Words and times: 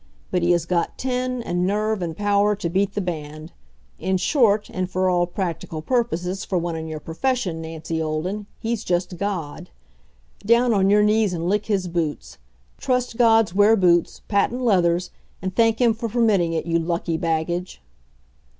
But 0.31 0.41
he 0.41 0.49
has 0.53 0.65
got 0.65 0.97
tin 0.97 1.43
and 1.43 1.67
nerve 1.67 2.01
and 2.01 2.17
power 2.17 2.55
to 2.55 2.69
beat 2.71 2.95
the 2.95 3.01
band. 3.01 3.51
In 3.99 4.17
short, 4.17 4.67
and 4.71 4.89
for 4.89 5.07
all 5.11 5.27
practical 5.27 5.83
purposes 5.83 6.43
for 6.43 6.57
one 6.57 6.75
in 6.75 6.87
your 6.87 6.99
profession, 6.99 7.61
Nancy 7.61 8.01
Olden, 8.01 8.47
he's 8.57 8.83
just 8.83 9.15
God. 9.19 9.69
Down 10.43 10.73
on 10.73 10.89
your 10.89 11.03
knees 11.03 11.33
and 11.33 11.47
lick 11.47 11.67
his 11.67 11.87
boots 11.87 12.39
Trust 12.79 13.15
gods 13.15 13.53
wear 13.53 13.75
boots, 13.75 14.23
patent 14.27 14.63
leathers 14.63 15.11
and 15.39 15.55
thank 15.55 15.77
him 15.79 15.93
for 15.93 16.09
permitting 16.09 16.53
it, 16.53 16.65
you 16.65 16.79
lucky 16.79 17.15
baggage!" 17.15 17.79